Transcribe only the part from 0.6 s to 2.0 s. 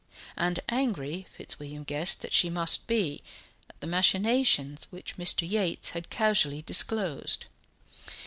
angry Fitzwilliam